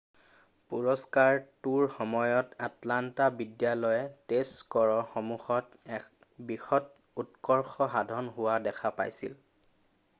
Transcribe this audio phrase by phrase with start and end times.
[0.73, 3.99] পুৰস্কাৰটোৰ সময়ত আটলান্টা বিদ্যালয়ে
[4.31, 6.07] টেষ্ট স্ক'ৰসমূহত এক
[6.49, 6.89] বৃহৎ
[7.25, 9.39] উৎকৰ্ষ সাধন হোৱা দেখা পাইছিল৷